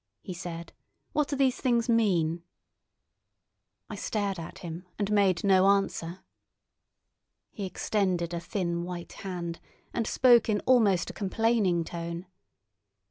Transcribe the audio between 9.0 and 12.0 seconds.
hand and spoke in almost a complaining